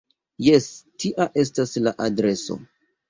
[0.45, 0.69] Jes,
[1.03, 2.59] tia estas la adreso.